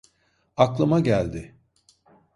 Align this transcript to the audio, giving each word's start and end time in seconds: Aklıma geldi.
Aklıma 0.57 0.99
geldi. 0.99 1.55